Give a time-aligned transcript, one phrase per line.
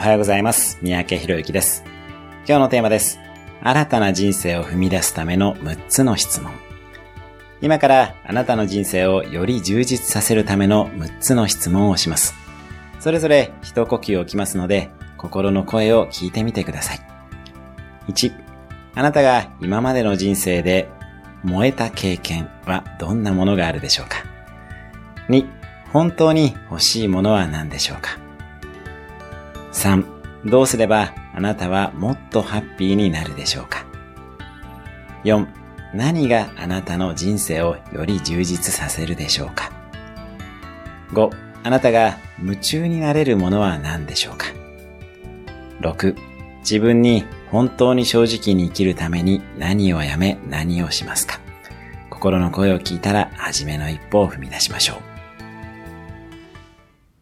[0.00, 0.78] おはようございます。
[0.80, 1.84] 三宅博之です。
[2.48, 3.18] 今日のテーマです。
[3.60, 6.54] 新たな人生を踏み出すための6つの質問。
[7.60, 12.34] 今からあなたの人生をより充実させるための6つの質問をします。
[12.98, 17.00] それぞれ一呼吸を置きますので、心の声を聞いてみてください。
[18.08, 18.32] 1、
[18.94, 20.88] あなたが今までの人生で
[21.44, 24.24] 燃えた経験はどんなものがあるでしょうか
[25.28, 25.46] ?2、
[25.92, 28.29] 本当に欲しいものは何でしょうか
[29.72, 30.04] ?3、
[30.46, 33.84] どうすればあなたはもっとハッピーになるでしょうか
[35.24, 35.46] ?4、
[35.94, 39.72] 何があなたの人生をより充実させるでしょうか
[41.12, 41.30] ?5、
[41.62, 44.46] あなたが夢中になれるものは何でしょうか
[45.80, 46.16] ?6、
[46.60, 51.40] 自分に本当に正直に生きるために何をやめ何をしますか？
[52.10, 55.19] 心の声を聞いたら初めの一歩を踏み出しましょう。